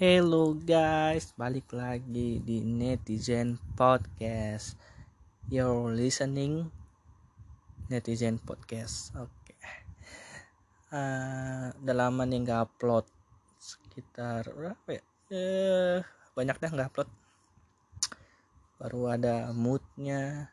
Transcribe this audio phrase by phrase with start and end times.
[0.00, 4.72] Hello guys, balik lagi di Netizen Podcast.
[5.52, 6.72] You're listening
[7.92, 9.12] Netizen Podcast.
[9.20, 9.28] Oke.
[9.60, 9.76] Okay.
[10.88, 13.04] Uh, udah lama nih nggak upload
[13.60, 15.04] sekitar berapa ya?
[15.36, 16.00] Eh,
[16.32, 17.10] banyak dah nggak upload.
[18.80, 20.48] Baru ada moodnya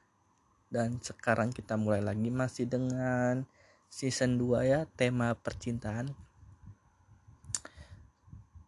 [0.67, 3.47] dan sekarang kita mulai lagi masih dengan
[3.87, 6.26] season 2 ya tema percintaan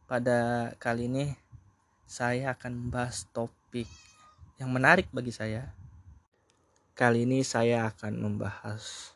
[0.09, 1.37] pada kali ini
[2.09, 3.85] saya akan membahas topik
[4.57, 5.69] yang menarik bagi saya.
[6.97, 9.13] Kali ini saya akan membahas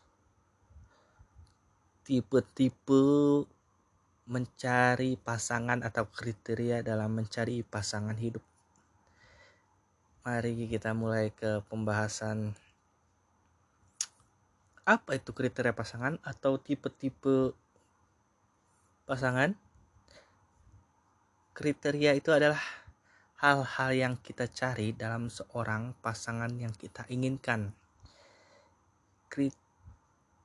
[2.06, 3.02] tipe-tipe
[4.30, 8.46] mencari pasangan atau kriteria dalam mencari pasangan hidup.
[10.22, 12.54] Mari kita mulai ke pembahasan
[14.86, 17.58] apa itu kriteria pasangan atau tipe-tipe
[19.10, 19.58] pasangan
[21.54, 22.60] kriteria itu adalah
[23.38, 27.70] hal-hal yang kita cari dalam seorang pasangan yang kita inginkan.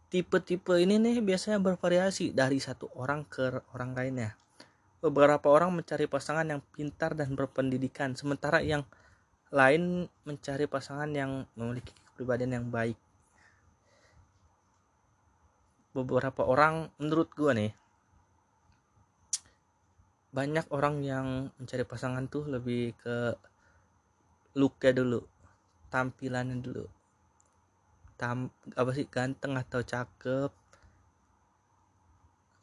[0.08, 4.36] Tipe-tipe ini nih biasanya bervariasi dari satu orang ke orang lainnya.
[5.00, 8.84] Beberapa orang mencari pasangan yang pintar dan berpendidikan, sementara yang
[9.48, 12.96] lain mencari pasangan yang memiliki kepribadian yang baik.
[15.92, 17.72] Beberapa orang menurut gue nih
[20.28, 23.32] banyak orang yang mencari pasangan tuh lebih ke
[24.58, 25.20] looknya dulu
[25.88, 26.86] tampilannya dulu.
[28.20, 30.52] Tam apa sih ganteng atau cakep.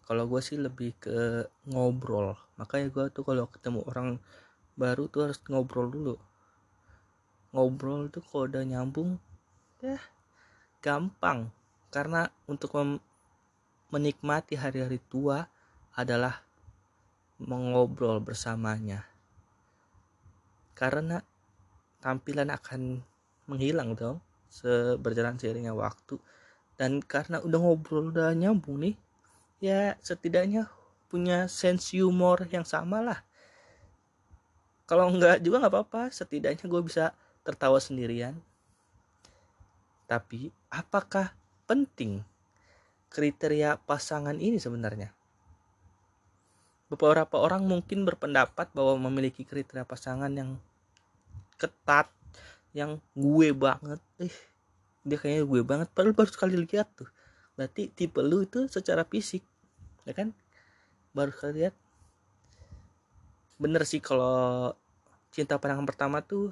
[0.05, 2.37] Kalau gue sih lebih ke ngobrol.
[2.61, 4.21] Makanya gue tuh kalau ketemu orang
[4.77, 6.15] baru tuh harus ngobrol dulu.
[7.57, 9.17] Ngobrol tuh kalau udah nyambung
[9.81, 9.97] ya
[10.85, 11.49] gampang.
[11.89, 12.75] Karena untuk
[13.89, 15.47] menikmati hari-hari tua
[15.95, 16.44] adalah
[17.39, 19.03] mengobrol bersamanya.
[20.75, 21.19] Karena
[21.99, 23.03] tampilan akan
[23.47, 24.19] menghilang dong
[24.51, 26.19] seberjalan seiringnya waktu.
[26.75, 28.95] Dan karena udah ngobrol udah nyambung nih
[29.63, 30.67] ya setidaknya
[31.07, 33.19] punya sense humor yang sama lah.
[34.85, 37.15] Kalau enggak juga nggak apa-apa setidaknya gue bisa
[37.47, 38.35] tertawa sendirian.
[40.05, 41.33] Tapi apakah
[41.65, 42.21] penting
[43.09, 45.15] kriteria pasangan ini sebenarnya
[46.85, 50.61] beberapa orang mungkin berpendapat bahwa memiliki kriteria pasangan yang
[51.57, 52.11] ketat
[52.75, 53.99] yang gue banget.
[54.21, 54.35] Eh
[55.05, 55.87] dia kayaknya gue banget.
[55.93, 57.09] Padahal baru sekali lihat tuh.
[57.55, 59.41] Berarti tipe lu itu secara fisik
[60.05, 60.35] ya kan?
[61.15, 61.75] Baru sekali lihat.
[63.55, 64.75] Bener sih kalau
[65.31, 66.51] cinta pandangan pertama tuh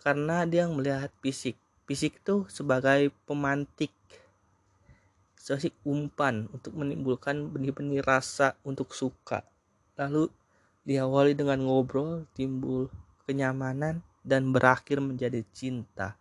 [0.00, 1.54] karena dia melihat fisik.
[1.84, 3.92] Fisik tuh sebagai pemantik
[5.40, 9.40] sih umpan untuk menimbulkan benih-benih rasa untuk suka.
[9.96, 10.28] Lalu
[10.84, 12.92] diawali dengan ngobrol, timbul
[13.24, 16.20] kenyamanan dan berakhir menjadi cinta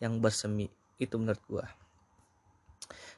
[0.00, 0.72] yang bersemi.
[0.96, 1.66] Itu menurut gua.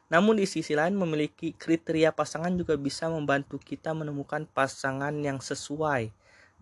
[0.07, 6.11] Namun di sisi lain memiliki kriteria pasangan juga bisa membantu kita menemukan pasangan yang sesuai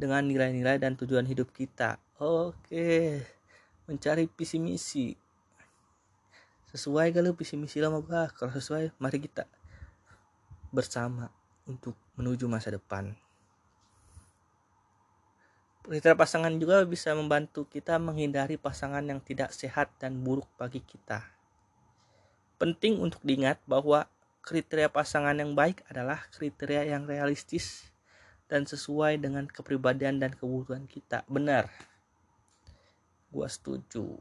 [0.01, 2.01] dengan nilai-nilai dan tujuan hidup kita.
[2.17, 3.21] Oke,
[3.85, 5.13] mencari visi misi
[6.75, 8.27] sesuai kalau visi misi lama gua.
[8.35, 9.47] Kalau sesuai mari kita
[10.75, 11.31] bersama
[11.71, 13.15] untuk menuju masa depan.
[15.87, 21.23] Kriteria pasangan juga bisa membantu kita menghindari pasangan yang tidak sehat dan buruk bagi kita.
[22.59, 24.09] Penting untuk diingat bahwa
[24.43, 27.93] kriteria pasangan yang baik adalah kriteria yang realistis
[28.49, 31.23] dan sesuai dengan kepribadian dan kebutuhan kita.
[31.31, 31.69] Benar.
[33.29, 34.19] Gua setuju.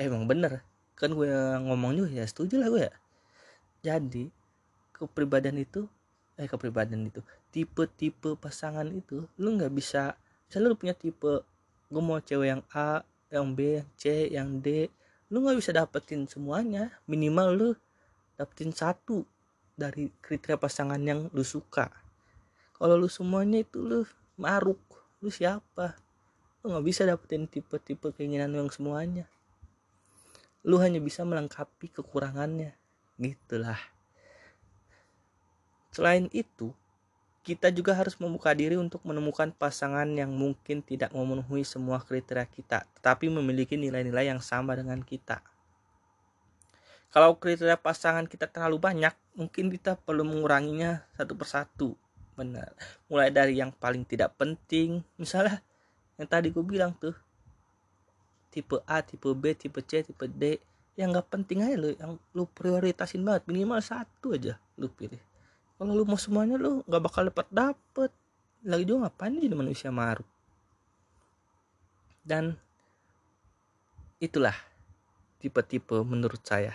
[0.00, 1.26] Emang bener kan gue
[1.66, 2.94] ngomong juga ya setuju lah gue ya.
[3.84, 4.30] Jadi
[4.94, 5.90] kepribadian itu
[6.38, 11.42] eh kepribadian itu tipe-tipe pasangan itu lu nggak bisa misalnya lu punya tipe
[11.90, 14.90] gue mau cewek yang A yang B yang C yang D
[15.30, 16.94] lu nggak bisa dapetin semuanya.
[17.10, 17.68] Minimal lu
[18.38, 19.26] dapetin satu
[19.74, 21.90] dari kriteria pasangan yang lu suka.
[22.78, 24.06] Kalau lu semuanya itu lu
[24.38, 24.78] maruk
[25.18, 25.98] lu siapa?
[26.62, 29.26] Lu nggak bisa dapetin tipe-tipe keinginan lu yang semuanya
[30.64, 32.74] lu hanya bisa melengkapi kekurangannya
[33.20, 33.78] gitulah
[35.92, 36.74] selain itu
[37.44, 42.88] kita juga harus membuka diri untuk menemukan pasangan yang mungkin tidak memenuhi semua kriteria kita,
[42.96, 45.44] tetapi memiliki nilai-nilai yang sama dengan kita.
[47.12, 51.88] Kalau kriteria pasangan kita terlalu banyak, mungkin kita perlu menguranginya satu persatu.
[52.32, 52.72] Benar.
[53.12, 55.60] Mulai dari yang paling tidak penting, misalnya
[56.16, 57.14] yang tadi gue bilang tuh,
[58.54, 60.62] tipe A tipe B tipe C tipe D
[60.94, 65.18] yang nggak penting aja lo yang lu prioritasin banget minimal satu aja lu pilih.
[65.74, 68.10] Kalau lu mau semuanya lu nggak bakal dapat dapet.
[68.62, 70.24] Lagi juga ngapain jadi manusia maruk
[72.24, 72.56] dan
[74.16, 74.56] itulah
[75.38, 76.72] tipe-tipe menurut saya